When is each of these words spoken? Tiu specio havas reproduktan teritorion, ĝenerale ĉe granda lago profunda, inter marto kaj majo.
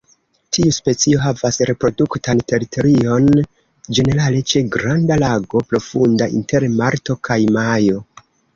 Tiu 0.55 0.69
specio 0.77 1.19
havas 1.25 1.59
reproduktan 1.69 2.41
teritorion, 2.53 3.29
ĝenerale 3.99 4.41
ĉe 4.53 4.65
granda 4.79 5.21
lago 5.27 5.65
profunda, 5.75 6.33
inter 6.41 6.69
marto 6.83 7.21
kaj 7.31 7.41
majo. 7.61 8.05